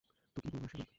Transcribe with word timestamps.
তো 0.37 0.41
কী 0.41 0.49
বলবো, 0.49 0.65
আশীর্বাদ? 0.65 0.87